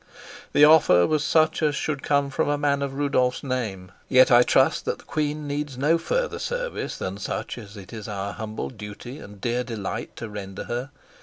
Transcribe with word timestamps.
The 0.53 0.65
offer 0.65 1.05
was 1.05 1.23
such 1.23 1.61
as 1.61 1.75
should 1.75 2.01
come 2.01 2.31
from 2.31 2.49
a 2.49 2.57
man 2.57 2.81
of 2.81 2.95
Rudolf's 2.95 3.43
name, 3.43 3.91
yet 4.09 4.31
I 4.31 4.41
trust 4.41 4.83
that 4.85 4.97
the 4.97 5.03
queen 5.03 5.47
needs 5.47 5.77
no 5.77 5.99
further 5.99 6.39
service 6.39 6.97
than 6.97 7.19
such 7.19 7.55
as 7.59 7.77
it 7.77 7.93
is 7.93 8.07
our 8.07 8.33
humble 8.33 8.71
duty 8.71 9.19
and 9.19 9.39
dear 9.39 9.63
delight 9.63 10.15
to 10.15 10.27
render 10.27 10.63
her. 10.63 10.89